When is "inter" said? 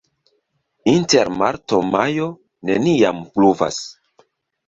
0.93-1.29